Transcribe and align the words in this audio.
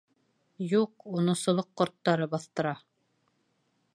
—Юҡ, 0.69 1.05
уны 1.19 1.35
солоҡ 1.41 1.69
ҡорттары 1.81 2.31
баҫтыра. 2.33 2.75